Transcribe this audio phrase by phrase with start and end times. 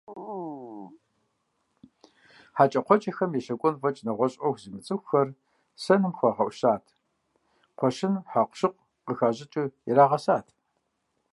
[2.55, 5.29] ХьэкӀэкхъуэкӀэм ещэкӀуэн фӀэкӀ нэгъуэщӀ Ӏуэху зымыцӀыхухэр
[5.83, 6.83] сэным хуагъэӀущат,
[7.75, 10.47] кхъуэщыным хьэкъущыкъу къыхащӀыкӀыу ирагъэсат.